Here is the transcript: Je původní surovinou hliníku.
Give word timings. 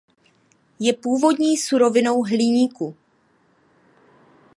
Je 0.79 0.93
původní 0.93 1.57
surovinou 1.57 2.21
hliníku. 2.21 2.95